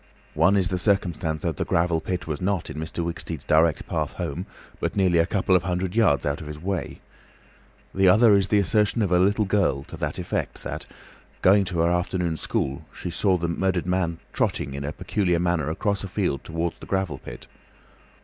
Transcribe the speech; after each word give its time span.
One 0.33 0.57
is 0.57 0.69
the 0.69 0.79
circumstance 0.79 1.43
that 1.43 1.57
the 1.57 1.63
gravel 1.63 2.01
pit 2.01 2.25
was 2.25 2.41
not 2.41 2.71
in 2.71 2.77
Mr. 2.79 3.05
Wicksteed's 3.05 3.43
direct 3.43 3.85
path 3.87 4.13
home, 4.13 4.47
but 4.79 4.95
nearly 4.95 5.19
a 5.19 5.27
couple 5.27 5.55
of 5.55 5.61
hundred 5.61 5.95
yards 5.95 6.25
out 6.25 6.41
of 6.41 6.47
his 6.47 6.57
way. 6.57 7.01
The 7.93 8.07
other 8.07 8.35
is 8.35 8.47
the 8.47 8.57
assertion 8.57 9.03
of 9.03 9.11
a 9.11 9.19
little 9.19 9.45
girl 9.45 9.83
to 9.83 9.97
the 9.97 10.07
effect 10.19 10.63
that, 10.63 10.87
going 11.43 11.65
to 11.65 11.81
her 11.81 11.91
afternoon 11.91 12.37
school, 12.37 12.83
she 12.91 13.11
saw 13.11 13.37
the 13.37 13.47
murdered 13.47 13.85
man 13.85 14.17
"trotting" 14.33 14.73
in 14.73 14.83
a 14.85 14.91
peculiar 14.91 15.37
manner 15.39 15.69
across 15.69 16.03
a 16.03 16.07
field 16.07 16.43
towards 16.43 16.79
the 16.79 16.87
gravel 16.87 17.19
pit. 17.19 17.45